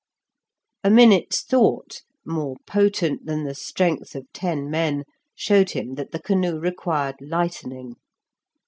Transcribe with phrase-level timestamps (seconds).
[0.83, 5.03] A minute's thought, more potent than the strength of ten men,
[5.35, 7.97] showed him that the canoe required lightening.